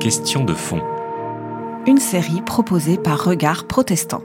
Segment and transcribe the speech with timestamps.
[0.00, 0.80] Question de fond.
[1.86, 4.22] Une série proposée par Regard Protestant.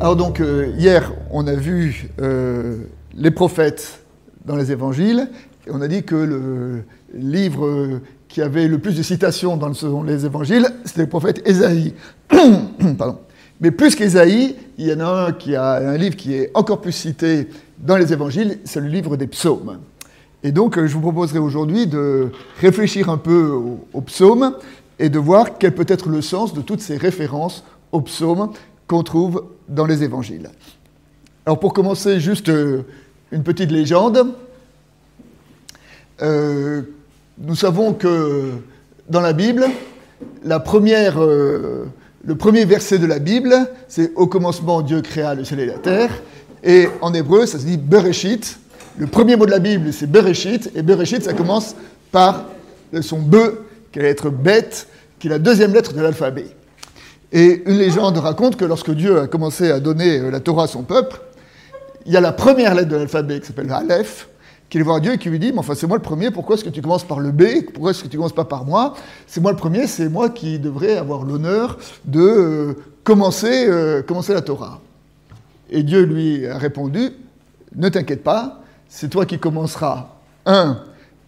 [0.00, 2.84] Alors donc euh, hier on a vu euh,
[3.14, 4.02] les prophètes
[4.46, 5.28] dans les évangiles
[5.66, 9.72] et on a dit que le livre qui avait le plus de citations dans
[10.04, 11.92] les évangiles c'était le prophète Ésaïe.
[12.96, 13.18] Pardon.
[13.62, 16.80] Mais plus qu'Ésaïe, il y en a un qui a un livre qui est encore
[16.80, 19.78] plus cité dans les évangiles, c'est le livre des psaumes.
[20.42, 23.52] Et donc je vous proposerai aujourd'hui de réfléchir un peu
[23.92, 24.56] aux, psaumes
[24.98, 28.50] et de voir quel peut être le sens de toutes ces références aux psaumes
[28.88, 30.50] qu'on trouve dans les évangiles.
[31.46, 32.82] Alors pour commencer, juste euh,
[33.30, 34.34] une petite légende.
[36.20, 36.82] Euh,
[37.38, 38.50] nous savons que
[39.08, 39.66] dans la Bible,
[40.44, 41.86] la première, euh,
[42.24, 43.54] le premier verset de la Bible,
[43.88, 46.10] c'est Au commencement, Dieu créa le ciel et la terre.
[46.62, 48.58] Et en hébreu, ça se dit Bereshit.
[48.96, 50.70] Le premier mot de la Bible, c'est Bereshit.
[50.76, 51.74] Et Bereshit, ça commence
[52.12, 52.44] par
[53.00, 54.86] son be, qui va être bête,
[55.18, 56.46] qui est la deuxième lettre de l'alphabet.
[57.32, 60.82] Et une légende raconte que lorsque Dieu a commencé à donner la Torah à son
[60.82, 61.20] peuple,
[62.06, 64.28] il y a la première lettre de l'alphabet qui s'appelle Aleph,
[64.72, 66.56] qui est voir Dieu et qui lui dit, mais enfin c'est moi le premier, pourquoi
[66.56, 67.42] est-ce que tu commences par le B?
[67.74, 68.94] Pourquoi est-ce que tu commences pas par moi?
[69.26, 72.72] C'est moi le premier, c'est moi qui devrais avoir l'honneur de euh,
[73.04, 74.80] commencer, euh, commencer la Torah.
[75.68, 77.10] Et Dieu lui a répondu,
[77.76, 80.08] ne t'inquiète pas, c'est toi qui commenceras,
[80.46, 80.78] un,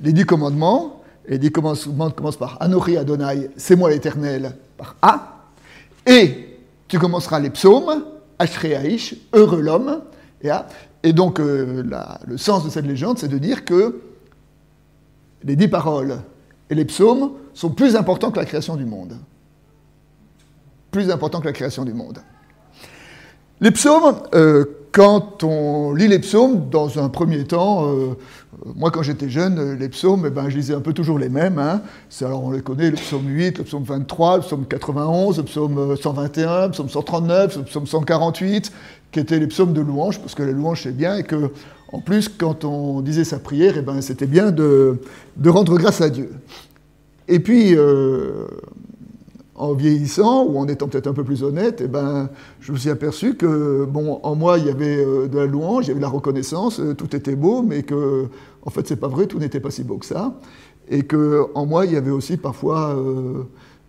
[0.00, 5.44] les dix commandements, les dix commandements commencent par Anori Adonai, c'est moi l'éternel, par A,
[6.06, 6.48] et
[6.88, 8.06] tu commenceras les psaumes,
[8.38, 10.00] Ashreaïch, heureux l'homme.
[10.42, 10.50] Et,
[11.12, 11.82] donc, euh,
[12.26, 14.00] le sens de cette légende, c'est de dire que
[15.42, 16.18] les dix paroles
[16.70, 19.14] et les psaumes sont plus importants que la création du monde.
[20.90, 22.20] Plus importants que la création du monde.
[23.60, 28.14] Les psaumes, euh, quand on lit les psaumes, dans un premier temps, euh,
[28.74, 31.58] moi quand j'étais jeune, les psaumes, eh ben, je lisais un peu toujours les mêmes.
[31.58, 31.82] Hein.
[32.22, 35.96] Alors on les connaît, le psaume 8, le psaume 23, le psaume 91, le psaume
[35.96, 38.72] 121, le psaume 139, le psaume 148,
[39.14, 41.50] qui étaient les psaumes de louange, parce que la louange c'est bien, et que
[41.92, 44.98] en plus quand on disait sa prière, eh ben, c'était bien de,
[45.36, 46.30] de, rendre grâce à Dieu.
[47.28, 48.46] Et puis, euh,
[49.54, 52.90] en vieillissant, ou en étant peut-être un peu plus honnête, eh ben, je me suis
[52.90, 56.00] aperçu que, bon, en moi, il y avait euh, de la louange, il y avait
[56.00, 58.26] de la reconnaissance, euh, tout était beau, mais que,
[58.66, 60.34] en fait, c'est pas vrai, tout n'était pas si beau que ça.
[60.88, 63.00] Et que, en moi, il y avait aussi parfois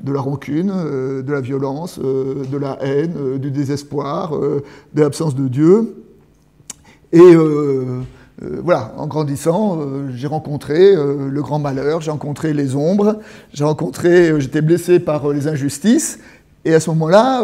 [0.02, 5.96] de la rancune, de la violence, de la haine, du désespoir, de l'absence de Dieu.
[7.14, 7.36] Et
[8.44, 13.20] euh, voilà, en grandissant, euh, j'ai rencontré euh, le grand malheur, j'ai rencontré les ombres,
[13.54, 16.20] j'ai rencontré, j'étais blessé par les injustices,
[16.66, 17.44] et à ce moment-là,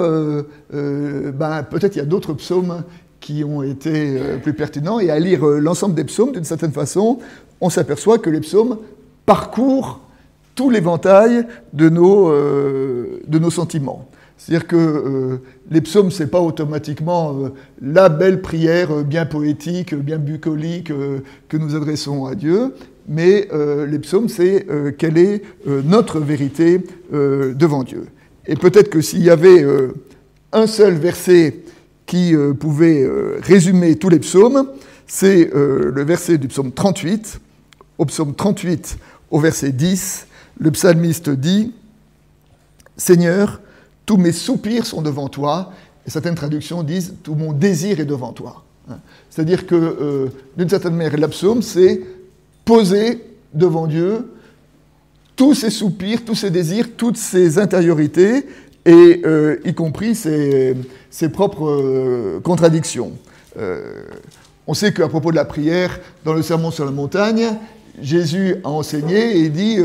[0.71, 2.83] ben, peut-être il y a d'autres psaumes
[3.19, 7.19] qui ont été plus pertinents, et à lire l'ensemble des psaumes, d'une certaine façon,
[7.61, 8.77] on s'aperçoit que les psaumes
[9.27, 9.99] parcourent
[10.55, 14.09] tout l'éventail de nos, de nos sentiments.
[14.41, 15.37] C'est-à-dire que euh,
[15.69, 20.91] les psaumes, ce n'est pas automatiquement euh, la belle prière euh, bien poétique, bien bucolique
[21.47, 22.73] que nous adressons à Dieu,
[23.07, 23.49] mais
[23.87, 24.65] les psaumes, c'est
[24.97, 26.81] quelle est notre vérité
[27.11, 28.05] devant Dieu.
[28.45, 29.65] Et peut-être que s'il y avait
[30.53, 31.61] un seul verset
[32.05, 33.09] qui pouvait
[33.41, 34.67] résumer tous les psaumes,
[35.07, 37.41] c'est le verset du psaume 38.
[37.97, 38.97] Au psaume 38,
[39.31, 40.27] au verset 10,
[40.61, 41.73] le psalmiste dit
[42.95, 43.61] Seigneur,
[44.05, 45.73] tous mes soupirs sont devant toi,
[46.05, 48.63] certaines traductions disent tout mon désir est devant toi.
[48.89, 48.97] Hein.
[49.29, 50.27] C'est-à-dire que, euh,
[50.57, 52.01] d'une certaine manière, l'absaume, c'est
[52.63, 53.23] poser
[53.53, 54.31] devant Dieu
[55.35, 58.45] tous ses soupirs, tous ses désirs, toutes ses intériorités,
[58.85, 60.75] et euh, y compris ses,
[61.33, 63.13] propres euh, contradictions.
[64.67, 67.47] on sait qu'à propos de la prière, dans le Sermon sur la montagne,
[67.99, 69.77] Jésus a enseigné et dit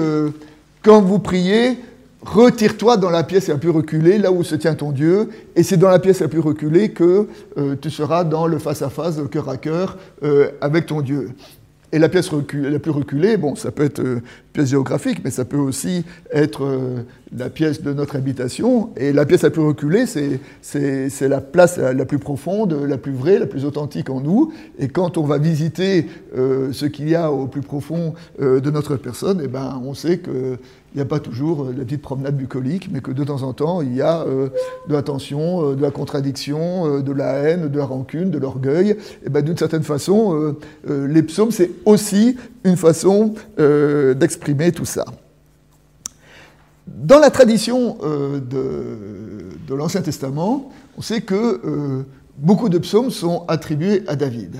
[0.86, 1.78] Quand vous priez,
[2.22, 5.76] retire-toi dans la pièce la plus reculée, là où se tient ton Dieu, et c'est
[5.76, 7.26] dans la pièce la plus reculée que
[7.58, 11.30] euh, tu seras dans le face-à-face, le cœur à cœur, euh, avec ton Dieu.
[11.90, 14.22] Et la pièce la plus reculée, bon, ça peut être euh,
[14.52, 16.64] pièce géographique, mais ça peut aussi être
[17.36, 18.90] la pièce de notre habitation.
[18.96, 23.38] Et la pièce la plus reculée, c'est la place la, plus profonde, la plus vraie,
[23.38, 24.52] la plus authentique en nous.
[24.78, 29.40] Et quand on va visiter ce qu'il y a au plus profond de notre personne,
[29.42, 30.58] eh ben, on sait que
[30.96, 33.52] il n'y a pas toujours euh, la petite promenade bucolique, mais que de temps en
[33.52, 34.48] temps, il y a euh,
[34.88, 38.96] de la tension, euh, de la contradiction, de la haine, de la rancune, de l'orgueil.
[39.22, 40.56] Et ben, d'une certaine façon,
[40.88, 45.04] les psaumes, c'est aussi une façon d'exprimer tout ça.
[46.86, 52.04] Dans la tradition de, de l'Ancien Testament, on sait que
[52.38, 54.56] beaucoup de psaumes sont attribués à David.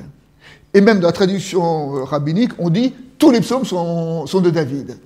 [0.75, 4.99] Et même dans la traduction rabbinique, on dit tous les psaumes sont, de David.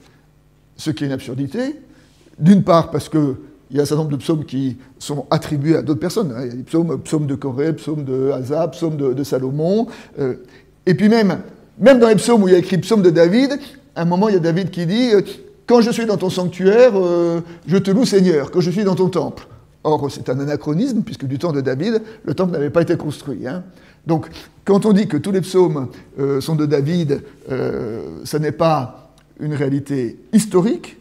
[0.77, 1.77] Ce qui est une absurdité.
[2.39, 3.37] D'une part, parce que
[3.71, 6.33] il y a un certain nombre de psaumes qui sont attribués à d'autres personnes.
[6.37, 6.41] Hein.
[6.43, 9.87] Il y a des psaumes, de Corée, psaumes de Hazab, psaumes de, Salomon.
[10.19, 10.35] Euh,
[10.87, 11.39] et puis même,
[11.79, 13.61] même dans les psaumes où il y a écrit psaume de David,
[13.95, 15.21] à un moment, il y a David qui dit euh,
[15.71, 18.97] Quand je suis dans ton sanctuaire, euh, je te loue Seigneur, quand je suis dans
[18.97, 19.47] ton temple.
[19.85, 23.47] Or, c'est un anachronisme, puisque du temps de David, le temple n'avait pas été construit.
[23.47, 23.63] Hein.
[24.05, 24.27] Donc,
[24.65, 25.87] quand on dit que tous les psaumes
[26.41, 30.97] sont de David, ce n'est pas une réalité historique.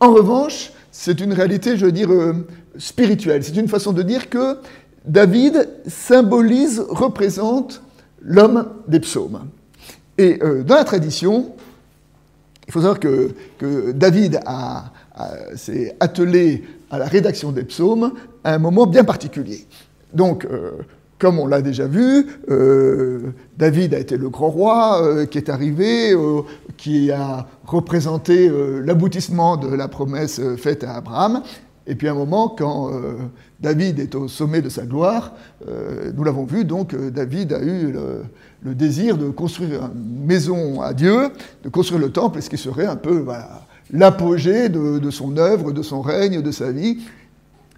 [0.00, 2.46] En revanche, c'est une réalité, je veux dire, euh,
[2.78, 3.44] spirituelle.
[3.44, 4.56] C'est une façon de dire que
[5.04, 7.82] David symbolise, représente
[8.22, 9.40] l'homme des psaumes.
[10.16, 11.52] Et euh, dans la tradition,
[12.68, 13.32] il faut savoir que,
[13.92, 14.40] David
[15.56, 18.12] s'est attelé à la rédaction des psaumes
[18.44, 19.66] à un moment bien particulier.
[20.12, 20.72] Donc, euh,
[21.18, 25.48] comme on l'a déjà vu, euh, David a été le grand roi euh, qui est
[25.48, 26.14] arrivé,
[26.76, 28.50] qui a représenté
[28.84, 31.42] l'aboutissement de la promesse faite à Abraham.
[31.86, 32.90] Et puis à un moment, quand
[33.60, 35.32] David est au sommet de sa gloire,
[36.14, 37.94] nous l'avons vu, donc David a eu
[38.62, 41.28] désir de construire une maison à Dieu,
[41.64, 43.24] de construire le temple, ce qui serait un peu
[43.92, 46.98] l'apogée de, son œuvre, de son règne, de sa vie,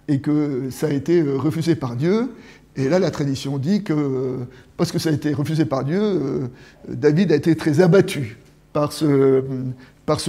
[0.07, 2.29] et que ça a été refusé par Dieu.
[2.75, 4.37] Et là, la tradition dit que,
[4.77, 6.47] parce que ça a été refusé par Dieu, euh,
[6.87, 8.37] David a été très abattu
[8.73, 9.43] par ce,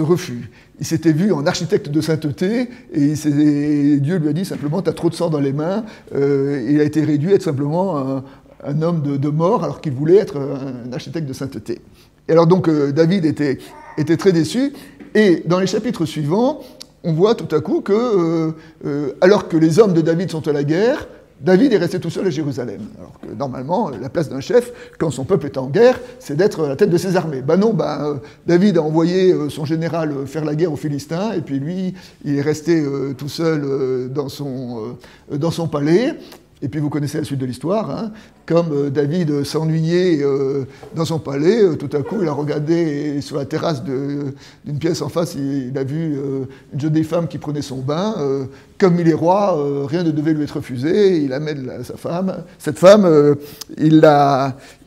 [0.00, 0.50] refus.
[0.80, 3.14] Il s'était vu en architecte de sainteté et,
[4.00, 5.84] Dieu lui a dit simplement, tu as trop de sang dans les mains.
[6.14, 8.24] Euh, il a été réduit à être simplement un,
[8.82, 11.80] homme de, mort alors qu'il voulait être un, architecte de sainteté.
[12.28, 13.58] Et alors donc euh, David était,
[13.98, 14.72] était très déçu.
[15.14, 16.60] Et dans les chapitres suivants,
[17.04, 18.54] on voit tout à coup que,
[19.20, 21.06] alors que les hommes de David sont à la guerre,
[21.42, 22.80] David est resté tout seul à Jérusalem.
[22.98, 26.64] Alors que normalement, la place d'un chef, quand son peuple est en guerre, c'est d'être
[26.64, 27.42] à la tête de ses armées.
[27.42, 31.40] Ben non, ben, David a envoyé euh, son général faire la guerre aux Philistins, et
[31.40, 31.94] puis lui,
[32.24, 34.96] il est resté euh, tout seul dans son,
[35.32, 36.14] dans son palais.
[36.64, 37.90] Et puis vous connaissez la suite de l'histoire.
[37.90, 38.12] Hein.
[38.46, 40.64] Comme euh, David s'ennuyait euh,
[40.94, 45.02] dans son palais, euh, tout à coup il a regardé sur la terrasse d'une pièce
[45.02, 46.16] en face, il, a vu
[46.72, 48.14] une jeune femme qui prenait son bain.
[48.78, 51.18] comme il est roi, rien ne devait lui être refusé.
[51.22, 52.44] Il amène sa femme.
[52.58, 53.36] Cette femme,
[53.76, 54.00] il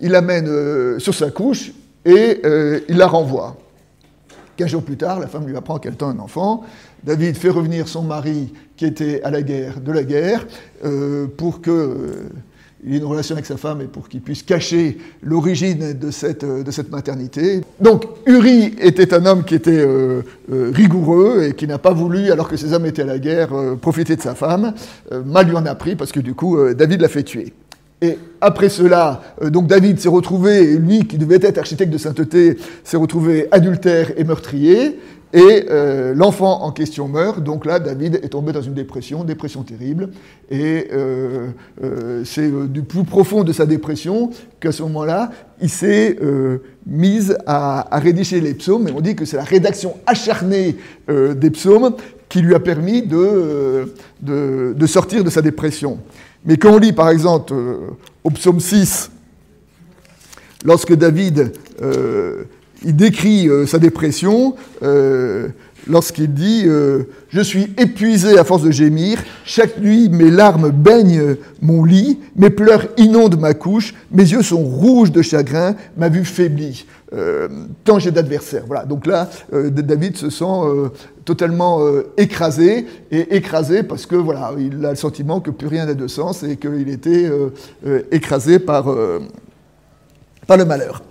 [0.01, 1.73] l'amène sur sa couche
[2.05, 2.41] et
[2.87, 3.57] il la renvoie.
[4.55, 6.63] Quinze jours plus tard, la femme lui apprend qu'elle tend un enfant.
[7.05, 10.47] David fait revenir son mari qui était à la guerre de la guerre
[10.83, 12.29] euh, pour qu'il euh,
[12.89, 16.63] ait une relation avec sa femme et pour qu'il puisse cacher l'origine de cette, euh,
[16.63, 17.61] de cette maternité.
[17.79, 19.85] Donc Uri était un homme qui était
[20.49, 23.49] rigoureux et qui n'a pas voulu, alors que ses hommes étaient à la guerre,
[23.79, 24.73] profiter de sa femme.
[25.25, 27.53] mal lui en a pris parce que du coup David l'a fait tuer.
[28.01, 32.97] Et après cela, donc David s'est retrouvé, lui qui devait être architecte de sainteté, s'est
[32.97, 34.99] retrouvé adultère et meurtrier.
[35.35, 39.63] Et euh, l'enfant en question meurt, donc là, David est tombé dans une dépression, dépression
[39.63, 40.11] terrible.
[40.49, 41.49] Et euh,
[41.83, 44.29] euh, c'est du plus profond de sa dépression
[44.61, 46.17] qu'à ce moment-là, il s'est
[46.87, 48.87] mis à, rédiger les psaumes.
[48.87, 50.77] Et on dit que c'est la rédaction acharnée
[51.09, 51.95] des psaumes
[52.29, 55.99] qui lui a permis de, de, sortir de sa dépression.
[56.45, 57.53] Mais quand on lit, par exemple,
[58.23, 59.11] au psaume 6,
[60.63, 61.51] lorsque David
[62.83, 65.49] il décrit euh, sa dépression euh,
[65.87, 71.35] lorsqu'il dit euh, Je suis épuisé à force de gémir, chaque nuit mes larmes baignent
[71.61, 76.25] mon lit, mes pleurs inondent ma couche, mes yeux sont rouges de chagrin, ma vue
[76.25, 76.85] faiblit.
[77.83, 78.63] tant j'ai d'adversaires.
[78.67, 78.83] Voilà.
[78.83, 80.91] Donc là, David se sent
[81.23, 81.79] totalement
[82.17, 86.07] écrasé et écrasé parce que voilà, il a le sentiment que plus rien n'a de
[86.07, 87.29] sens et qu'il était
[88.11, 88.93] écrasé par,
[90.45, 91.01] par le malheur.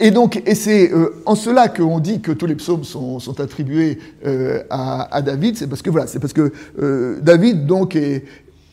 [0.00, 3.98] Et donc, et c'est euh, en cela qu'on dit que tous les psaumes sont, attribués
[4.26, 8.24] euh, à, David, c'est parce que voilà, c'est parce que euh, David donc est,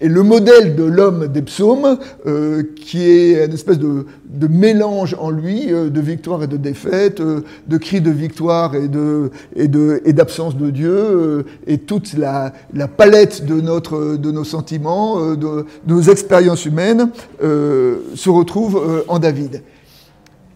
[0.02, 1.98] le modèle de l'homme des psaumes,
[2.76, 4.06] qui est une espèce de,
[4.50, 9.68] mélange en lui de victoire et de défaite, de cris de victoire et
[10.14, 12.52] d'absence de Dieu, et toute la,
[12.98, 19.62] palette de nos sentiments, de, de nos expériences humaines se retrouve en David.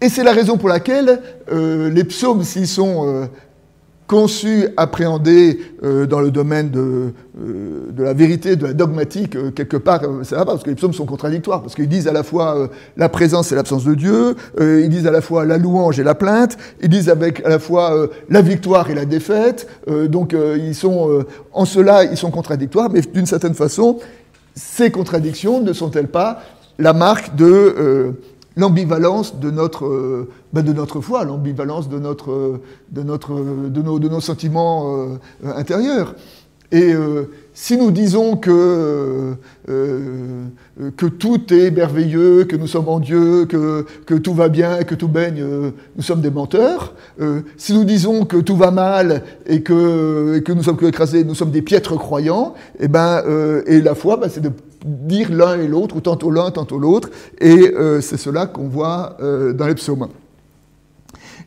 [0.02, 1.20] Et c'est la raison pour laquelle
[1.52, 3.26] euh, les psaumes, s'ils sont euh,
[4.06, 10.00] conçus, appréhendés euh, dans le domaine de, de, la vérité, de la dogmatique, quelque part,
[10.22, 12.70] ça va pas, parce que les psaumes sont contradictoires, parce qu'ils disent à la fois
[12.96, 16.14] la présence et l'absence de Dieu, ils disent à la fois la louange et la
[16.14, 19.68] plainte, ils disent avec à la fois la victoire et la défaite,
[20.08, 23.98] donc ils sont, en cela, ils sont contradictoires, mais d'une certaine façon,
[24.54, 26.42] ces contradictions ne sont-elles pas
[26.78, 28.14] la marque de
[28.56, 34.08] l'ambivalence de notre, ben de notre foi, l'ambivalence de, notre, de, notre, de, nos, de
[34.08, 36.14] nos sentiments intérieurs.
[36.72, 36.94] Et
[37.62, 39.34] si nous disons que,
[39.68, 40.44] euh,
[40.96, 44.94] que tout est merveilleux, que nous sommes en Dieu, que, que tout va bien, que
[44.94, 46.94] tout baigne, euh, nous sommes des menteurs.
[47.20, 51.22] Euh, si nous disons que tout va mal et que, que nous sommes que écrasés,
[51.22, 53.22] nous sommes des piètres croyants, et, eh ben,
[53.66, 54.52] et la foi, ben, c'est de
[54.84, 57.10] dire l'un et l'autre, ou tantôt l'un, tantôt l'autre,
[57.40, 60.08] et c'est cela qu'on voit dans les psaumes.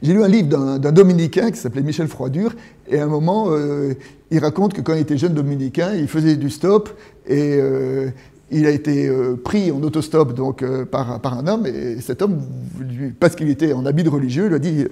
[0.04, 2.54] J'ai lu un livre d'un dominicain qui s'appelait Michel Froidure,
[2.90, 3.94] et à un moment, euh,
[4.32, 6.90] il raconte que quand il était jeune dominicain, il faisait du stop,
[7.26, 8.10] et euh,
[8.52, 10.62] il a été euh, pris en autostop donc,
[10.92, 12.42] par, par, un homme, et cet homme,
[13.18, 14.86] parce qu'il était en habit de religieux, lui a dit,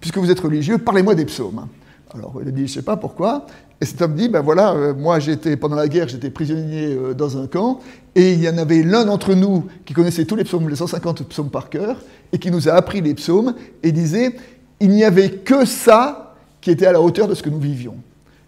[0.00, 1.66] puisque vous êtes religieux, parlez-moi des psaumes.
[2.14, 3.46] Alors il a dit, je sais pas pourquoi.
[3.80, 7.46] Et cet homme dit, ben voilà, moi j'étais pendant la guerre, j'étais prisonnier dans un
[7.48, 7.80] camp,
[8.14, 11.24] et il y en avait l'un d'entre nous qui connaissait tous les psaumes, les 150
[11.24, 11.96] psaumes par cœur,
[12.32, 14.36] et qui nous a appris les psaumes, et disait,
[14.80, 17.96] il n'y avait que ça qui était à la hauteur de ce que nous vivions.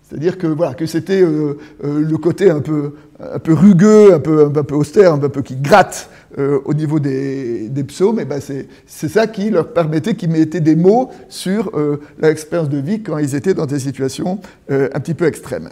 [0.03, 4.21] C'est-à-dire que, voilà, que c'était euh, euh, le côté un peu, un peu rugueux, un
[4.21, 8.41] peu, un peu austère, un peu qui gratte euh, au niveau des, psaumes, et ben
[8.41, 11.73] c'est ça qui leur permettait, qui mettait des mots sur
[12.21, 15.69] l'expérience de vie quand ils étaient dans des situations un petit peu extrêmes.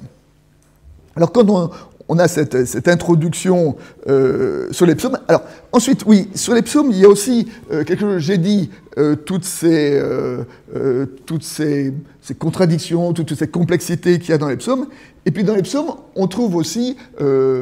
[1.16, 1.70] Alors quand
[2.08, 3.76] on, a cette, introduction
[4.08, 5.18] euh, sur les psaumes.
[5.28, 5.42] Alors,
[5.72, 9.14] ensuite, oui, sur les psaumes, il y a aussi euh, quelque chose, j'ai dit, euh,
[9.14, 10.00] toutes, ces,
[11.26, 11.92] toutes ces,
[12.38, 14.86] contradictions, toutes ces complexités qu'il y a dans les psaumes.
[15.24, 16.96] Et puis, dans les psaumes, on trouve aussi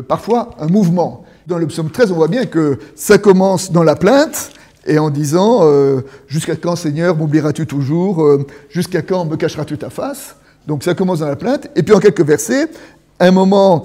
[0.08, 1.24] parfois un mouvement.
[1.46, 4.50] Dans le psaume 13, on voit bien que ça commence dans la plainte,
[4.86, 5.62] et en disant
[6.26, 8.24] Jusqu'à quand, Seigneur, m'oublieras-tu toujours
[8.68, 10.36] Jusqu'à quand me cacheras-tu ta face?
[10.66, 11.68] Donc, ça commence dans la plainte.
[11.76, 12.68] Et puis, en quelques versets,
[13.18, 13.84] un moment,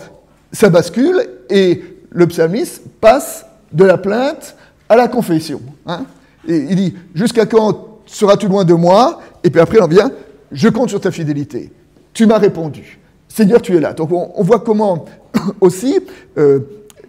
[0.52, 4.56] ça bascule et le psalmiste passe de la plainte
[4.90, 5.62] à la confession.
[5.86, 6.06] Hein.
[6.48, 9.22] et il dit Jusqu'à quand seras-tu loin de moi?
[9.44, 10.12] Et puis après, on vient
[10.52, 11.72] Je compte sur ta fidélité.
[12.14, 13.00] Tu m'as répondu.
[13.28, 13.94] Seigneur, tu es là.
[13.94, 15.06] Donc on, voit comment
[15.62, 16.00] aussi
[16.38, 16.60] euh,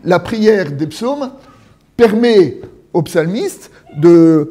[0.05, 1.31] la prière des psaumes
[1.97, 2.61] permet
[2.93, 4.49] au psalmiste de,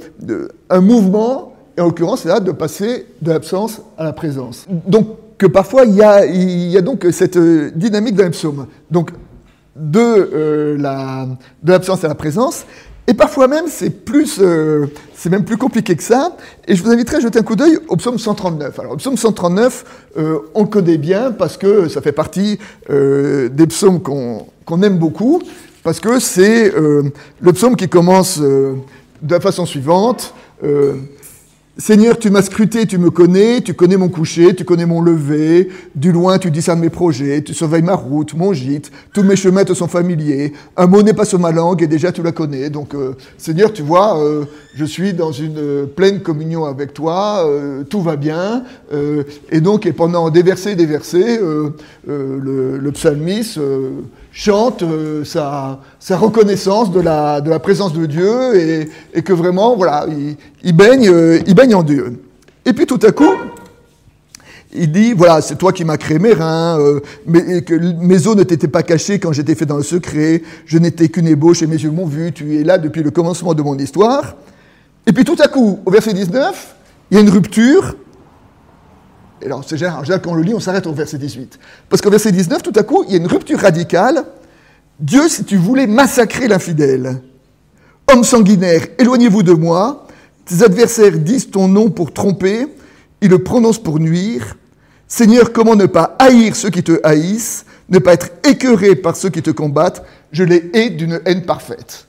[0.69, 4.65] un mouvement, et en l'occurrence, c'est là de passer de l'absence à la présence.
[4.69, 8.65] Donc que parfois il y, a, donc cette euh, dynamique dans les psaumes.
[8.89, 9.11] Donc
[9.75, 10.77] de euh,
[11.63, 12.65] l'absence à la présence.
[13.09, 14.87] Et parfois même, c'est plus, euh,
[15.29, 16.35] même plus compliqué que ça.
[16.67, 18.79] Et je vous inviterai à jeter un coup d'œil au psaume 139.
[18.79, 19.85] Alors, le psaume 139,
[20.55, 24.47] on le connaît bien parce que ça fait partie des psaumes qu'on
[24.83, 25.41] aime beaucoup,
[25.83, 28.75] parce que c'est le psaume qui commence de
[29.29, 30.33] la façon suivante.
[31.79, 35.69] Seigneur, tu m'as scruté, tu me connais, tu connais mon coucher, tu connais mon lever,
[35.93, 39.63] du loin tu discernes mes projets, tu surveilles ma route, mon gîte, tous mes chemins
[39.63, 42.71] te sont familiers, un mot n'est pas sur ma langue et déjà tu la connais.
[42.71, 47.47] Donc euh, Seigneur, tu vois, euh, je suis dans une euh, pleine communion avec toi,
[47.91, 48.63] tout va bien,
[49.51, 51.39] et donc pendant des versets et des versets,
[52.07, 53.59] le, le, psalmiste
[54.37, 55.79] chante euh, sa,
[56.15, 60.05] reconnaissance de la, présence de Dieu et, et que vraiment, voilà,
[60.63, 62.21] il, baigne, euh, il baigne en Dieu.
[62.63, 63.33] Et puis tout à coup,
[64.75, 68.35] il dit, voilà, c'est toi qui m'as créé mes reins, euh, mais, que mes os
[68.35, 71.67] ne t'étaient pas cachés quand j'étais fait dans le secret, je n'étais qu'une ébauche et
[71.67, 74.35] mes yeux m'ont vu, tu es là depuis le commencement de mon histoire.
[75.07, 76.75] Et puis tout à coup, au verset 19,
[77.09, 77.95] il y a une rupture,
[79.41, 81.59] et alors, c'est général, quand on le lit, on s'arrête au verset 18.
[81.89, 84.23] Parce qu'au verset 19, tout à coup, il y a une rupture radicale.
[84.99, 87.21] Dieu, si tu voulais massacrer l'infidèle,
[88.11, 90.07] homme sanguinaire, éloignez-vous de moi.
[90.45, 92.67] Tes adversaires disent ton nom pour tromper,
[93.21, 94.55] ils le prononcent pour nuire.
[95.07, 99.29] Seigneur, comment ne pas haïr ceux qui te haïssent, ne pas être écœuré par ceux
[99.29, 100.03] qui te combattent?
[100.31, 102.07] Je les hais d'une haine parfaite.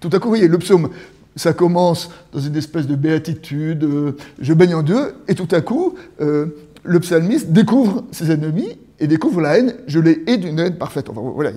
[0.00, 0.90] tout à coup, vous voyez, le psaume
[1.36, 5.60] ça commence dans une espèce de béatitude, euh, je baigne en Dieu, et tout à
[5.60, 6.46] coup, euh,
[6.82, 11.10] le psalmiste découvre ses ennemis et découvre la haine, je les hais d'une haine parfaite.
[11.10, 11.50] Enfin, voilà,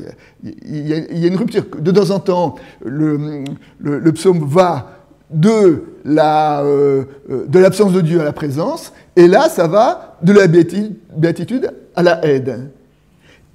[0.44, 1.64] il y, a, une rupture.
[1.80, 5.06] De temps en temps, le, psaume va
[5.46, 5.78] euh,
[7.48, 12.04] de l'absence de Dieu à la présence, et là, ça va de la béatitude à
[12.04, 12.72] la haine.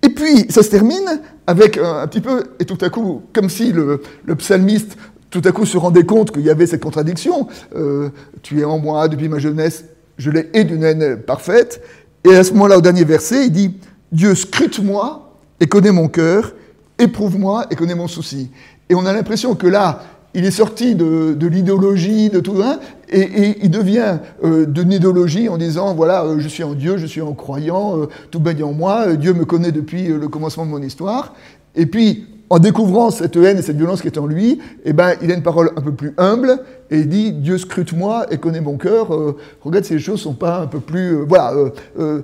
[0.02, 3.72] Et puis, ça se termine avec un, petit peu, et tout à coup, comme si
[3.72, 4.00] le
[4.36, 4.96] psalmiste
[5.34, 7.48] tout à coup se rendait compte qu'il y avait cette contradiction.
[7.74, 8.10] Euh,
[8.42, 9.84] tu es en moi depuis ma jeunesse,
[10.16, 11.82] je l'ai et d'une haine parfaite.
[12.22, 13.74] Et à ce moment-là, au dernier verset, il dit
[14.12, 16.52] Dieu scrute-moi et connaît mon cœur,
[17.00, 18.52] éprouve-moi et connaît mon souci.
[18.88, 23.56] Et on a l'impression que là, il est sorti de, l'idéologie, de tout ça, et,
[23.60, 27.32] il devient euh, de en disant voilà, euh, je suis en Dieu, je suis en
[27.32, 31.34] croyant, tout baigne en moi, Dieu me connaît depuis le commencement de mon histoire.
[31.74, 35.14] Et puis, en découvrant cette haine et cette violence qui est en lui, eh ben,
[35.20, 38.60] il a une parole un peu plus humble et il dit Dieu scrute-moi et connaît
[38.60, 39.12] mon cœur.
[39.12, 41.16] Euh, regarde si les choses sont pas un peu plus.
[41.16, 41.52] Euh, voilà,
[41.98, 42.22] euh,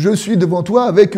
[0.00, 1.14] je suis devant toi avec,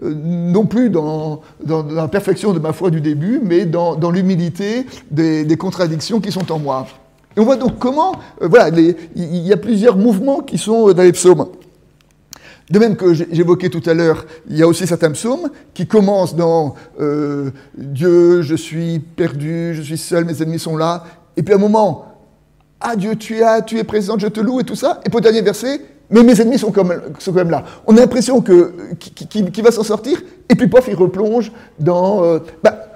[0.00, 5.56] non plus dans, la perfection de ma foi du début, mais dans, l'humilité des, des,
[5.58, 6.86] contradictions qui sont en moi.
[7.36, 11.12] Et on voit donc comment, voilà, il y a plusieurs mouvements qui sont dans les
[11.12, 11.44] psaumes.
[12.72, 16.34] De même que j'évoquais tout à l'heure, il y a aussi certains psaumes qui commencent
[16.34, 21.04] dans euh, Dieu, je suis perdu, je suis seul, mes ennemis sont là.
[21.36, 22.06] Et puis à un moment,
[22.80, 25.00] Ah Dieu, tu es tu es présent, je te loue et tout ça.
[25.04, 27.62] Et pour le dernier verset, mais mes ennemis sont quand même, sont même là.
[27.86, 32.24] On a l'impression qu'il va s'en sortir, et puis pof, il replonge dans.
[32.24, 32.86] Euh, bah,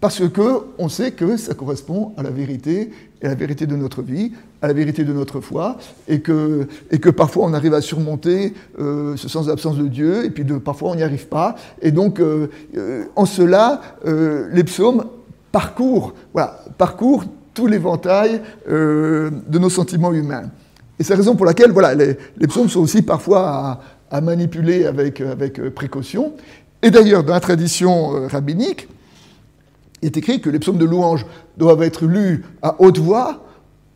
[0.00, 2.92] parce que on sait que ça correspond à la vérité,
[3.22, 4.32] à la vérité de notre vie,
[4.62, 8.54] à la vérité de notre foi, et que, et que parfois on arrive à surmonter
[8.78, 11.56] euh, ce sens d'absence de Dieu, et puis de, parfois on n'y arrive pas.
[11.82, 15.04] Et donc, euh, euh, en cela, les psaumes
[15.52, 20.50] parcourent, voilà, parcourent tout l'éventail de nos sentiments humains.
[20.98, 24.86] Et c'est la raison pour laquelle voilà, les, psaumes sont aussi parfois à, à manipuler
[24.86, 26.34] avec, avec précaution.
[26.82, 28.88] Et d'ailleurs, dans la tradition rabbinique,
[30.02, 31.26] il est écrit que les psaumes de louange
[31.56, 33.44] doivent être lus à haute voix.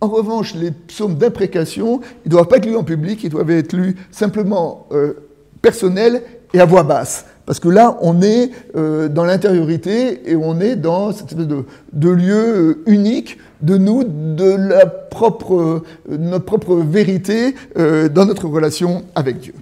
[0.00, 3.50] En revanche, les psaumes d'imprécation, ils ne doivent pas être lus en public, ils doivent
[3.50, 5.14] être lus simplement euh,
[5.61, 7.26] personnels et à voix basse.
[7.47, 12.09] Parce que là, on est euh, dans l'intériorité et on est dans cette espèce de,
[12.09, 19.54] lieu euh, unique de nous, de notre propre vérité dans notre relation avec Dieu.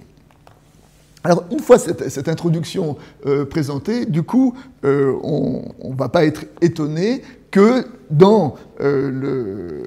[1.23, 6.45] Alors, une fois cette, introduction euh, présentée, du coup, euh, on ne va pas être
[6.61, 9.83] étonné que dans euh,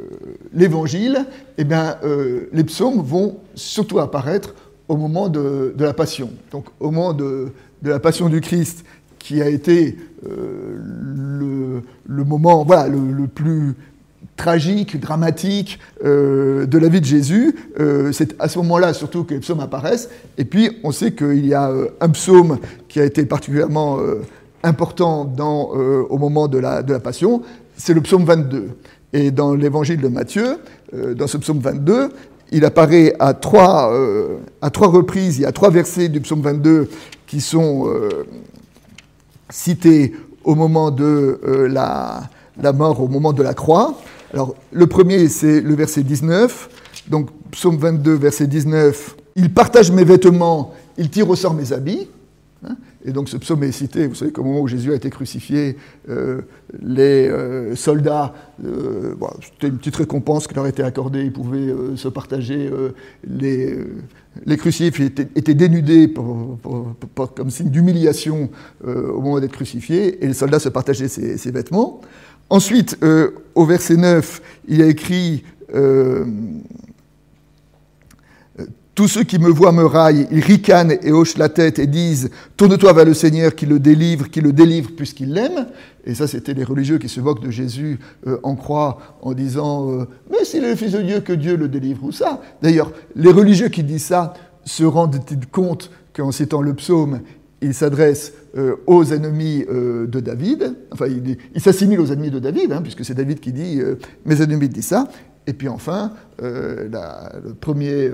[0.53, 1.27] l'Évangile,
[1.59, 1.97] eh bien,
[2.53, 4.55] les psaumes vont surtout apparaître
[4.89, 6.31] au moment de, la Passion.
[6.53, 7.49] Donc, au moment de,
[7.83, 8.85] la Passion du Christ,
[9.19, 13.75] qui a été le, moment voilà, le plus
[14.37, 17.55] tragique, dramatique euh, de la vie de Jésus.
[17.81, 20.09] Euh, c'est à ce moment-là surtout que les psaumes apparaissent.
[20.39, 22.59] Et puis on sait qu'il y a euh, un psaume
[22.89, 23.99] qui a été particulièrement
[24.63, 25.31] important
[26.09, 27.43] au moment de la, de la Passion,
[27.77, 28.69] c'est le psaume 22.
[29.13, 30.59] Et dans l'évangile de Matthieu,
[30.93, 32.11] dans ce psaume 22,
[32.53, 33.93] il apparaît à trois,
[34.63, 36.89] à trois reprises, il y a trois versets du psaume 22
[37.27, 37.93] qui sont
[39.51, 42.23] cités au moment de la,
[42.63, 43.97] la mort, au moment de la croix.
[44.35, 46.69] Alors, le premier, c'est le verset 19.
[47.09, 49.17] Donc, psaume 22, verset 19.
[49.37, 52.09] Il partage mes vêtements, il tire au sort mes habits.
[52.67, 52.77] Hein.
[53.05, 55.77] et donc, ce psaume est cité, vous savez qu'au moment où Jésus a été crucifié,
[56.09, 56.41] euh,
[56.83, 62.09] les euh, soldats, euh, c'était une petite récompense qui leur était accordée, ils pouvaient se
[62.09, 62.71] partager.
[63.25, 63.79] les,
[64.47, 68.51] les crucifix étaient, dénudés comme signe d'humiliation
[68.85, 72.01] au moment d'être crucifiés, et les soldats se partageaient ces vêtements.
[72.51, 76.25] Ensuite, euh, au verset 9, il a écrit euh,
[78.95, 82.31] Tous ceux qui me voient me raillent, ils ricanent et hochent la tête et disent
[82.57, 85.67] Tourne-toi vers le Seigneur qui le délivre, qui le délivre puisqu'il l'aime.
[86.05, 90.07] Et ça, c'était les religieux qui se moquent de Jésus euh, en croix en disant
[90.31, 92.43] Mais s'il est le Fils de Dieu, que Dieu le délivre ou ça.
[92.63, 97.21] D'ailleurs, les religieux qui disent ça se rendent-ils compte qu'en citant le psaume,
[97.65, 102.73] il s'adresse euh, aux ennemis euh, de David, enfin il, s'assimile aux ennemis de David,
[102.73, 103.97] hein, puisque c'est David qui dit euh,
[104.27, 105.09] Mes ennemis disent ça.
[105.47, 108.11] Et puis enfin, le premier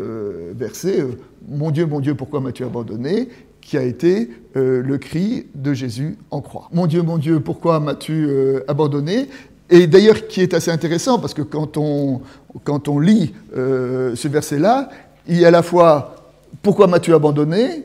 [0.52, 1.06] verset
[1.48, 3.28] Mon Dieu, mon Dieu, pourquoi m'as-tu abandonné?
[3.60, 6.68] qui a été le cri de Jésus en croix.
[6.72, 8.26] Mon Dieu, mon Dieu, pourquoi m'as-tu
[8.66, 9.28] abandonné?
[9.68, 12.22] Et d'ailleurs, qui est assez intéressant, parce que quand on,
[12.64, 14.88] quand on lit ce verset-là,
[15.28, 16.16] il y a à la fois
[16.62, 17.84] Pourquoi m'as-tu abandonné?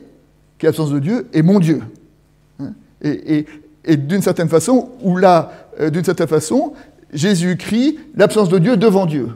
[0.58, 1.82] Qui est l'absence de Dieu, et mon Dieu.
[2.60, 2.72] Hein?
[3.02, 3.46] Et,
[3.96, 6.72] d'une certaine façon, ou là, euh, d'une certaine façon,
[7.12, 9.28] Jésus crie l'absence de Dieu devant Dieu.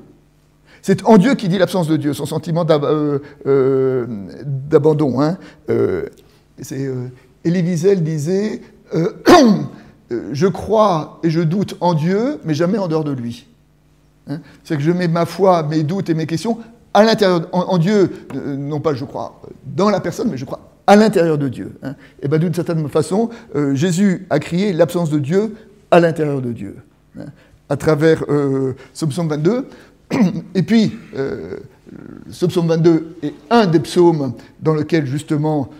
[0.82, 4.06] C'est en Dieu qui dit l'absence de Dieu, son sentiment euh, euh,
[4.44, 5.20] d'abandon.
[5.20, 5.38] Hein.
[5.68, 8.60] Elie Wiesel disait
[10.32, 13.46] Je crois et je doute en Dieu, mais jamais en dehors de lui.
[14.26, 14.40] Hein?
[14.64, 16.58] C'est que je mets ma foi, mes doutes et mes questions
[16.92, 20.96] à l'intérieur, en, Dieu, non pas je crois dans la personne, mais je crois à
[20.96, 21.72] l'intérieur de Dieu.
[21.82, 21.94] Hein.
[22.22, 25.54] Et bien d'une certaine façon, euh, Jésus a crié l'absence de Dieu
[25.90, 26.76] à l'intérieur de Dieu,
[27.18, 27.26] hein,
[27.68, 29.66] à travers euh, psaume 22.
[30.54, 31.56] Et puis, euh,
[32.30, 35.70] psaume 22 est un des psaumes dans lequel justement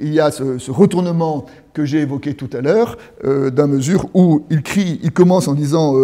[0.00, 4.62] il y a ce, retournement que j'ai évoqué tout à l'heure, dans mesure où il
[4.62, 5.94] crie, il commence en disant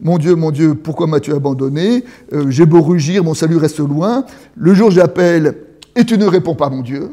[0.00, 2.04] Mon Dieu, mon Dieu, pourquoi m'as-tu abandonné?
[2.48, 4.24] J'ai beau rugir, mon salut reste loin.
[4.54, 5.56] Le jour j'appelle
[5.96, 7.10] et tu ne réponds pas, mon Dieu.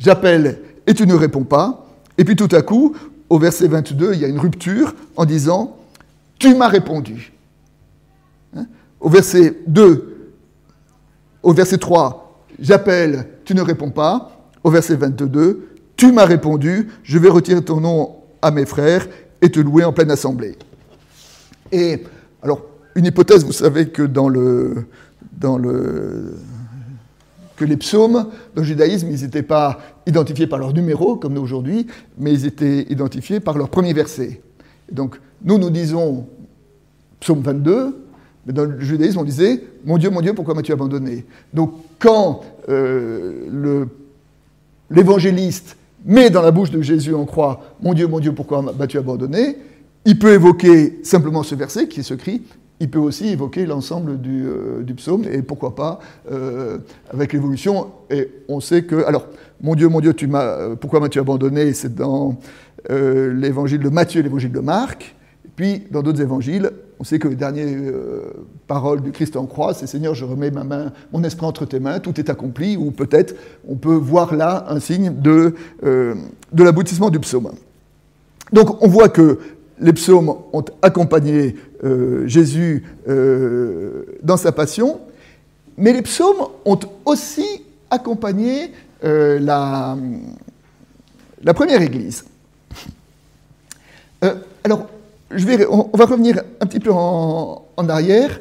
[0.00, 1.86] J'appelle et tu ne réponds pas.
[2.18, 2.96] Et puis tout à coup,
[3.28, 5.76] au verset 22, il y a une rupture en disant
[6.38, 7.32] Tu m'as répondu.
[8.56, 8.66] Hein?
[8.98, 10.32] au verset 2,
[11.42, 12.26] au verset 3,
[12.58, 14.32] J'appelle, tu ne réponds pas.
[14.64, 19.06] Au verset 22, Tu m'as répondu, je vais retirer ton nom à mes frères
[19.42, 20.56] et te louer en pleine assemblée.
[21.72, 22.02] Et
[22.42, 22.62] alors,
[22.94, 24.86] une hypothèse, vous savez que dans le,
[25.32, 26.34] dans le,
[27.60, 31.42] que les psaumes dans le judaïsme, ils n'étaient pas identifiés par leur numéro, comme nous
[31.42, 34.40] aujourd'hui, mais ils étaient identifiés par leur premier verset.
[34.90, 36.26] donc, nous, nous disons
[37.20, 38.02] psaume 22,
[38.46, 41.26] mais dans le judaïsme, on disait Mon Dieu, mon Dieu, pourquoi m'as-tu abandonné?
[41.52, 43.84] Donc, quand euh,
[44.90, 48.96] l'évangéliste met dans la bouche de Jésus en croix Mon Dieu, mon Dieu, pourquoi m'as-tu
[48.96, 49.58] abandonné?
[50.06, 52.40] Il peut évoquer simplement ce verset qui est ce cri,
[52.80, 56.00] il peut aussi évoquer l'ensemble du, euh, psaume, et pourquoi pas,
[56.32, 56.78] euh,
[57.12, 59.26] avec l'évolution, et on sait que, alors,
[59.62, 61.72] mon Dieu, mon Dieu, tu m'as, euh, pourquoi m'as-tu abandonné?
[61.74, 62.36] C'est dans
[62.88, 65.14] l'évangile de Matthieu et l'évangile de Marc,
[65.44, 67.68] et puis dans d'autres évangiles, on sait que les dernières
[68.66, 71.78] paroles du Christ en croix, c'est Seigneur, je remets ma main, mon esprit entre tes
[71.78, 73.34] mains, tout est accompli, ou peut-être
[73.68, 77.50] on peut voir là un signe de, de l'aboutissement du psaume.
[78.50, 79.38] Donc on voit que
[79.80, 85.00] les psaumes ont accompagné euh, Jésus euh, dans sa passion,
[85.76, 89.96] mais les psaumes ont aussi accompagné euh, la,
[91.54, 92.24] première Église.
[94.62, 94.86] alors,
[95.70, 98.40] on, va revenir un petit peu en, en arrière.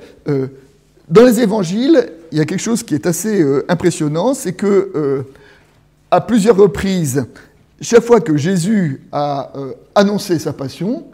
[1.07, 5.23] dans les évangiles, il y a quelque chose qui est assez impressionnant, c'est que
[6.11, 7.25] à plusieurs reprises,
[7.79, 9.51] chaque fois que Jésus a
[9.95, 11.05] annoncé sa passion,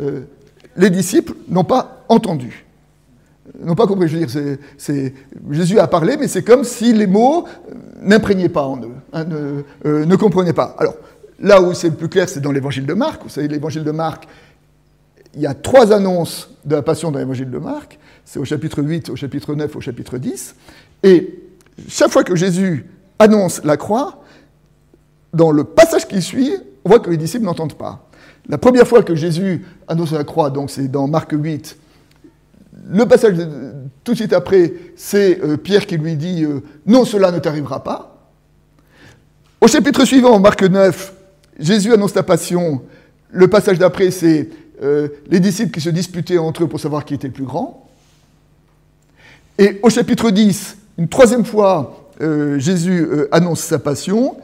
[0.00, 0.22] euh,
[0.76, 2.64] les disciples n'ont pas entendu.
[3.58, 4.08] N'ont pas compris.
[5.50, 9.24] Jésus a parlé, mais c'est comme si les mots euh, n'imprégnaient pas en eux, hein,
[9.84, 10.76] euh, ne, comprenaient pas.
[10.78, 10.94] Alors,
[11.40, 13.22] là où c'est le plus clair, c'est dans l'évangile de Marc.
[13.22, 14.28] Vous savez, l'évangile de Marc,
[15.34, 17.98] il y a trois annonces de la passion dans l'évangile de Marc.
[18.24, 20.54] C'est au chapitre 8, au chapitre 9, au chapitre 10.
[21.02, 21.40] Et
[21.88, 22.86] chaque fois que Jésus
[23.18, 24.22] annonce la croix,
[25.32, 26.52] dans le passage qui suit,
[26.84, 28.09] on voit que les disciples n'entendent pas.
[28.48, 31.76] La première fois que Jésus annonce la croix, donc c'est dans Marc 8,
[32.92, 33.36] le passage
[34.04, 37.84] tout de suite après, c'est euh, Pierre qui lui dit euh, Non, cela ne t'arrivera
[37.84, 38.28] pas.
[39.60, 41.12] Au chapitre suivant, Marc 9,
[41.58, 42.82] Jésus annonce la passion.
[43.30, 44.48] Le passage d'après, c'est
[44.82, 47.88] euh, les disciples qui se disputaient entre eux pour savoir qui était le plus grand.
[49.58, 51.96] Et au chapitre 10, une troisième fois,
[52.56, 54.36] Jésus annonce sa passion.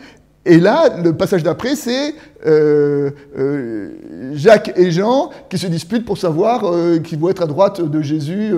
[0.48, 2.14] Et là, le passage d'après, c'est
[2.46, 3.90] euh, euh,
[4.34, 8.00] Jacques et Jean qui se disputent pour savoir euh, qui vont être à droite de
[8.00, 8.54] Jésus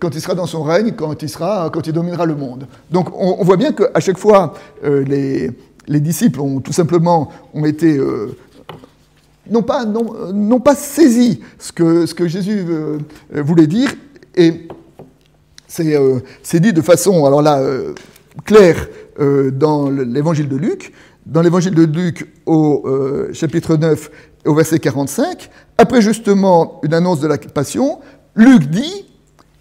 [0.00, 2.66] quand il sera dans son règne, quand il, sera, quand il dominera le monde.
[2.90, 5.52] Donc on, voit bien qu'à chaque fois, les,
[5.88, 8.00] disciples ont tout simplement ont été
[9.48, 9.86] non pas,
[10.64, 12.66] pas saisi ce que, ce que Jésus
[13.30, 13.94] voulait dire,
[14.34, 14.66] et
[15.68, 17.62] c'est dit de façon, alors là,
[18.44, 18.88] claire
[19.52, 20.92] dans l'évangile de Luc,
[21.28, 24.10] dans l'évangile de Luc au euh, chapitre 9
[24.46, 28.00] au verset 45, après justement une annonce de la passion,
[28.34, 29.04] Luc dit,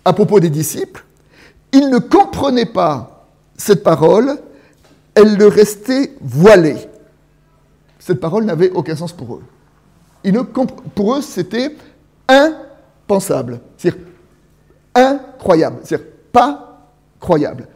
[0.06, 1.04] à propos des disciples,
[1.74, 3.28] ils ne comprenaient pas
[3.58, 4.38] cette parole,
[5.14, 6.78] elle leur restait voilée.
[8.00, 9.44] Cette parole n'avait aucun sens pour eux.
[10.96, 11.76] Pour eux, c'était
[12.30, 14.02] impensable, c'est-à-dire
[14.96, 16.88] incroyable, c'est-à-dire pas
[17.20, 17.68] croyable.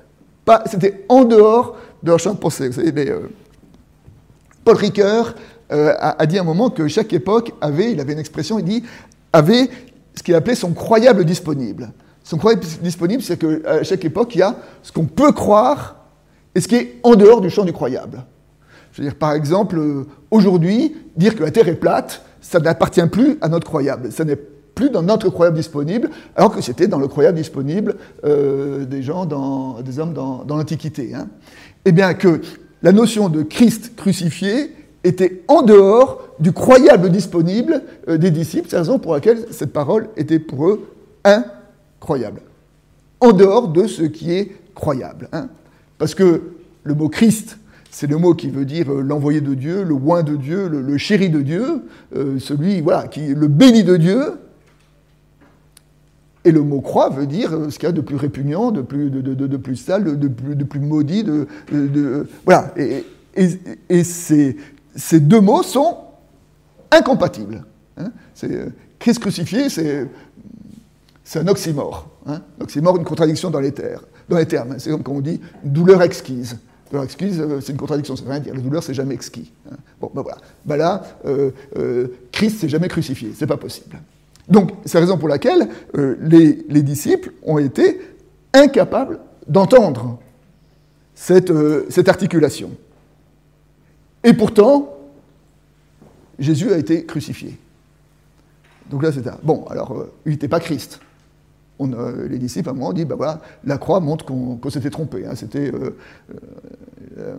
[0.65, 2.69] C'était en dehors de leur champ de pensée.
[2.69, 3.29] Vous savez, euh,
[4.63, 5.35] Paul Ricoeur
[5.71, 8.65] euh, a, dit à un moment que chaque époque avait, il avait une expression, il
[8.65, 8.83] dit,
[9.31, 9.69] avait
[10.15, 11.91] ce qu'il appelait son croyable disponible.
[12.23, 15.95] Son croyable disponible, c'est qu'à chaque époque, il y a ce qu'on peut croire
[16.53, 18.25] et ce qui est en dehors du champ du croyable.
[18.91, 23.05] Je veux dire, par exemple, euh, aujourd'hui, dire que la Terre est plate, ça n'appartient
[23.07, 24.11] plus à notre croyable.
[24.11, 27.95] Ça n'est plus dans notre croyable disponible, alors que c'était dans le croyable disponible
[28.25, 29.25] euh, des gens,
[29.81, 31.13] des hommes dans, l'Antiquité.
[31.13, 31.27] Hein.
[31.85, 32.41] Eh bien, que
[32.83, 38.67] la notion de Christ crucifié était en dehors du croyable disponible euh, des disciples.
[38.69, 40.87] C'est la raison pour laquelle cette parole était pour eux
[41.23, 42.41] incroyable.
[43.19, 45.29] En dehors de ce qui est croyable.
[45.31, 45.49] Hein.
[45.97, 46.41] Parce que
[46.83, 47.57] le mot Christ,
[47.91, 50.97] c'est le mot qui veut dire euh, l'envoyé de Dieu, le oint de Dieu, le,
[50.97, 51.83] chéri de Dieu,
[52.15, 54.33] euh, celui, voilà, qui, le béni de Dieu.
[56.43, 59.11] Et le mot croix veut dire ce qu'il y a de plus répugnant, de plus,
[59.11, 61.23] de, plus sale, de, plus, de plus maudit.
[61.23, 61.47] De,
[62.45, 62.73] voilà.
[62.77, 64.57] Et, ces,
[64.95, 65.97] ces, deux mots sont
[66.89, 67.63] incompatibles.
[67.97, 68.11] Hein.
[68.33, 68.65] c'est, euh,
[68.99, 70.07] Christ crucifié, c'est,
[71.23, 72.09] c'est un oxymore.
[72.25, 72.41] Hein.
[72.59, 74.75] oxymore, une contradiction dans les, terres, dans les termes.
[74.79, 76.57] C'est comme quand on dit douleur exquise.
[76.91, 78.53] Alors, excuse, c'est une contradiction, ça veut rien dire.
[78.53, 79.53] La douleur, c'est jamais exquis.
[79.71, 79.77] Hein.
[80.01, 80.39] Bon, ben voilà.
[80.65, 81.03] Ben là,
[82.33, 83.31] Christ, c'est jamais crucifié.
[83.33, 83.97] C'est pas possible.
[84.49, 88.01] Donc, c'est la raison pour laquelle les, les, disciples ont été
[88.53, 90.19] incapables d'entendre
[91.13, 91.53] cette,
[91.89, 92.71] cette articulation.
[94.23, 94.97] Et pourtant,
[96.39, 97.57] Jésus a été crucifié.
[98.89, 99.23] Donc là, c'est.
[99.43, 100.99] Bon, alors, euh, il n'était pas Christ.
[101.79, 104.89] Euh, les disciples, à un moment, ont dit, ben voilà, la croix montre qu'on s'était
[104.89, 105.25] trompé.
[105.25, 105.35] Hein.
[105.35, 107.35] C'était euh,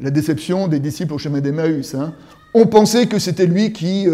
[0.00, 1.94] la déception des disciples au chemin d'Emmaüs.
[1.94, 2.14] Hein.
[2.58, 4.06] On pensait que c'était lui qui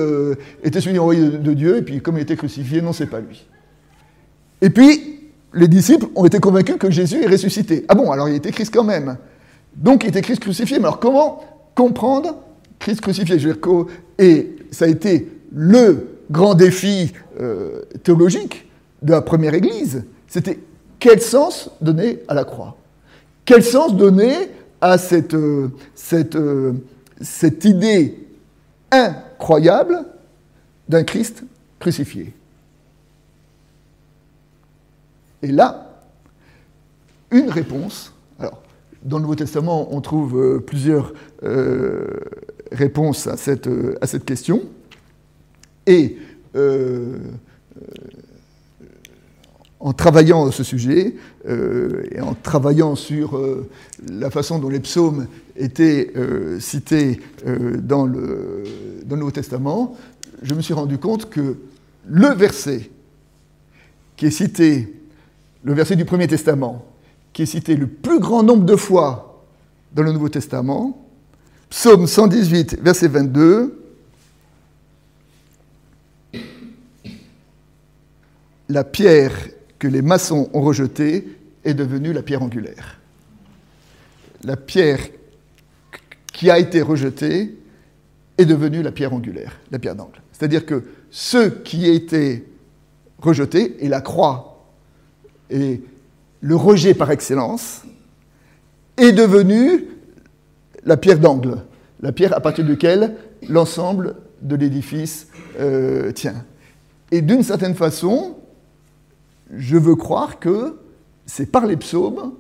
[0.65, 3.47] était celui envoyé de, Dieu, et puis comme il était crucifié, non, c'est pas lui.
[4.61, 5.21] Et puis,
[5.55, 7.85] les disciples ont été convaincus que Jésus est ressuscité.
[7.89, 9.17] Ah bon, alors il était Christ quand même.
[9.77, 10.79] Donc il était Christ crucifié.
[10.79, 12.37] Mais alors comment comprendre
[12.79, 13.37] Christ crucifié?
[14.19, 18.69] Et ça a été le grand défi euh, théologique
[19.03, 20.05] de la première Église.
[20.27, 20.59] C'était
[20.99, 22.77] quel sens donner à la croix?
[23.45, 24.35] Quel sens donner
[24.81, 25.71] à cette, euh,
[26.35, 26.73] euh,
[27.65, 28.17] idée
[28.93, 30.05] incroyable
[30.89, 31.43] d'un Christ
[31.81, 32.33] crucifié
[35.43, 35.91] Et là,
[37.33, 38.13] une réponse.
[38.39, 38.63] Alors,
[39.03, 41.13] dans le Nouveau Testament, on trouve plusieurs
[42.71, 43.69] réponses à cette,
[44.01, 44.63] à cette question.
[45.87, 46.19] Et
[46.55, 47.17] euh,
[47.77, 47.89] euh,
[49.81, 51.17] en travaillant ce sujet
[51.49, 53.41] euh, et en travaillant sur
[54.09, 56.13] la façon dont les psaumes étaient
[56.61, 58.65] cités dans le,
[59.05, 59.97] dans, le, Nouveau Testament,
[60.43, 61.57] je me suis rendu compte que
[62.07, 62.91] le verset
[64.17, 64.95] qui est cité,
[65.63, 66.85] le verset du Premier Testament,
[67.33, 69.45] qui est cité le plus grand nombre de fois
[69.95, 71.07] dans le Nouveau Testament,
[71.71, 73.79] psaume 118, verset 22,
[78.69, 79.33] la pierre
[79.79, 81.29] que les maçons ont rejetée
[81.65, 83.01] est devenue la pierre angulaire.
[84.45, 85.01] La pierre
[86.33, 87.57] qui a été rejetée
[88.39, 90.21] est devenue la pierre angulaire, la pierre d'angle.
[90.33, 92.49] C'est-à-dire que ce qui a été
[93.19, 94.67] rejeté, et la croix,
[95.51, 95.83] et
[96.41, 97.83] le rejet par excellence,
[98.97, 99.87] est devenu
[100.85, 101.59] la pierre d'angle,
[102.01, 103.15] la pierre à partir de laquelle
[103.49, 105.29] l'ensemble de l'édifice
[105.61, 106.45] euh, tient.
[107.11, 108.37] Et d'une certaine façon,
[109.55, 110.79] je veux croire que
[111.27, 112.33] c'est par les psaumes,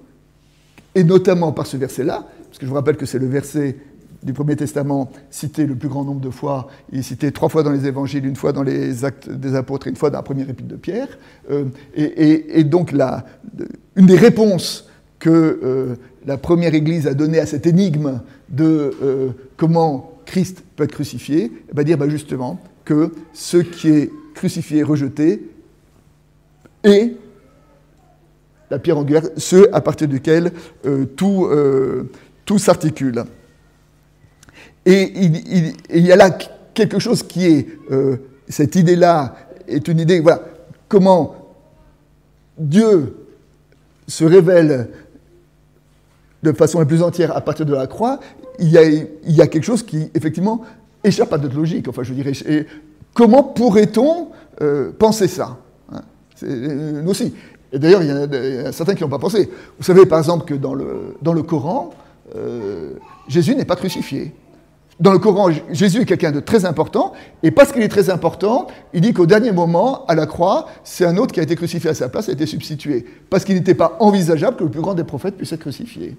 [0.95, 3.77] et notamment par ce verset-là, parce que je vous rappelle que c'est le verset
[4.23, 7.63] du Premier Testament cité le plus grand nombre de fois, il est cité trois fois
[7.63, 10.23] dans les évangiles, une fois dans les actes des apôtres et une fois dans la
[10.23, 11.09] première épître de Pierre.
[11.51, 12.95] Euh, et, donc
[13.97, 14.87] une des réponses
[15.19, 15.95] que euh,
[16.27, 21.51] la première Église a données à cette énigme de euh, comment Christ peut être crucifié,
[21.73, 25.49] va dire bah, justement que ce qui est crucifié, rejeté,
[26.85, 27.17] et
[28.71, 30.53] la pierre angulaire, ce à partir duquel
[31.17, 31.47] tout,
[32.59, 33.25] s'articule.
[34.85, 35.13] Et
[35.91, 36.31] il, y a là
[36.75, 38.17] quelque chose qui est, euh,
[38.49, 39.37] cette idée-là
[39.69, 40.43] est une idée, voilà,
[40.89, 41.37] comment
[42.59, 43.17] Dieu
[44.09, 44.91] se révèle
[46.43, 48.19] de façon la plus entière à partir de la croix,
[48.59, 50.63] il y a, il y a quelque chose qui, effectivement,
[51.05, 51.87] échappe à notre logique.
[51.89, 52.67] Enfin, je dirais, et
[53.15, 54.29] comment pourrait-on
[54.99, 55.59] penser ça
[56.47, 57.35] nous aussi.
[57.73, 59.51] Et d'ailleurs, il, y, a certains qui n'ont pas pensé.
[59.79, 61.91] Vous savez, par exemple, que dans le, dans le Coran,
[62.35, 62.95] euh,
[63.29, 64.33] Jésus n'est pas crucifié.
[65.01, 68.67] Dans le Coran, Jésus est quelqu'un de très important, et parce qu'il est très important,
[68.93, 71.91] il dit qu'au dernier moment, à la croix, c'est un autre qui a été crucifié
[71.91, 74.95] à sa place, a été substitué, parce qu'il n'était pas envisageable que le plus grand
[74.95, 76.17] des prophètes puisse être crucifié.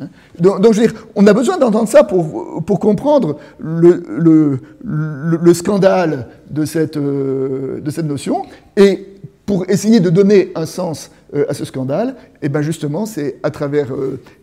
[0.00, 0.08] Hein.
[0.40, 5.54] donc, je veux dire, on a besoin d'entendre ça pour, pour comprendre le, le, le,
[5.54, 8.46] scandale de cette, euh, de cette notion,
[8.76, 9.06] et
[9.46, 13.36] pour essayer de donner un sens euh, à ce scandale, et eh bien justement, c'est
[13.42, 13.92] à travers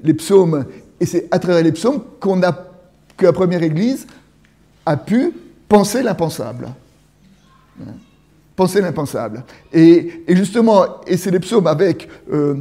[0.04, 0.66] les psaumes,
[1.02, 2.54] et c'est à travers les psaumes qu'on a,
[3.18, 4.06] que la première Église
[4.86, 5.34] a pu
[5.68, 6.70] penser l'impensable.
[8.56, 9.44] Penser l'impensable.
[9.74, 12.58] Et, justement, et c'est les psaumes avec euh,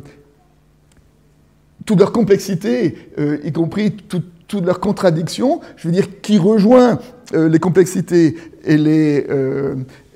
[1.84, 3.10] toute leur complexité,
[3.44, 6.98] y compris toute leur contradiction, je veux dire, qui rejoint
[7.34, 9.26] les complexités et les,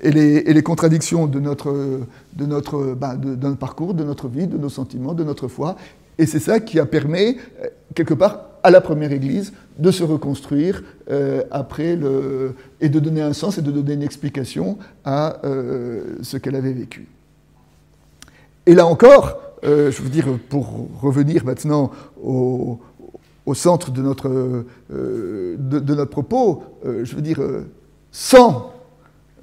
[0.01, 0.11] et
[0.53, 2.01] les, contradictions de notre,
[2.33, 5.75] de, notre, bah, de, notre parcours, de notre vie, de nos sentiments, de notre foi.
[6.17, 10.03] Et c'est ça qui a permis, euh, quelque part, à la première Église de se
[10.03, 15.45] reconstruire euh, après le, et de donner un sens et de donner une explication à
[15.45, 17.07] euh, ce qu'elle avait vécu.
[18.65, 21.91] Et là encore, je veux dire, pour revenir maintenant
[22.23, 22.79] au,
[23.47, 27.41] au centre de notre, de, notre propos, je veux dire,
[28.11, 28.73] sans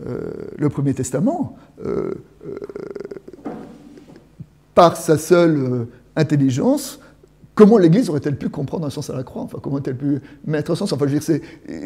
[0.00, 1.56] le Premier Testament,
[4.76, 7.01] par sa seule intelligence,
[7.55, 10.72] comment l'Église aurait-elle pu comprendre un sens à la croix Enfin, comment aurait-elle pu mettre
[10.72, 11.40] un sens Enfin, je veux dire,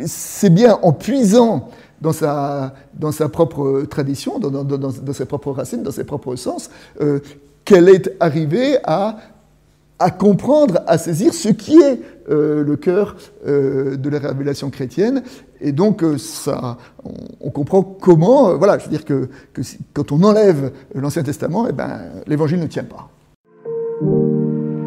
[0.06, 1.68] c'est bien en puisant
[2.00, 2.72] dans sa,
[3.32, 7.20] propre tradition, dans, ses propres racines, dans ses propres sens, euh,
[7.64, 9.16] qu'elle est arrivée à,
[10.18, 15.22] comprendre, à saisir ce qui est euh, le cœur euh, de la révélation chrétienne.
[15.60, 16.76] Et donc, ça,
[17.40, 19.62] on, comprend comment, voilà, je veux dire que, que
[19.94, 23.08] quand on enlève l'Ancien Testament, eh ben, l'Évangile ne tient pas.